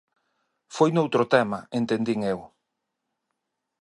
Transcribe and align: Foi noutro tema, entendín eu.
Foi 0.75 0.89
noutro 0.93 1.23
tema, 1.35 1.59
entendín 1.79 2.19
eu. 2.33 2.39